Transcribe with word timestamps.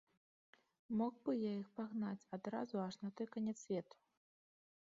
Мог 1.01 1.13
бы 1.27 1.31
я 1.39 1.51
іх 1.57 1.67
пагнаць 1.79 2.29
адразу 2.37 2.75
аж 2.87 2.97
на 3.05 3.09
той 3.19 3.27
канец 3.35 3.57
свету. 3.65 3.95